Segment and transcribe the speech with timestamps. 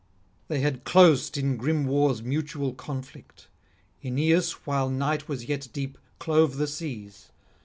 [0.47, 3.47] They had closed in grim war's mutual conflict;
[4.03, 7.29] Aeneas, while night was yet deep, clove the seas.